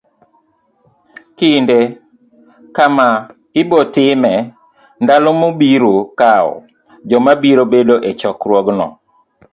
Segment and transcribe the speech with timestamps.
[1.37, 1.79] Kinde,
[2.75, 3.07] kama
[3.61, 4.39] ibo timee,
[5.03, 6.53] ndalo mobiro kawo,
[7.09, 8.87] joma biro bedo e chokruogno.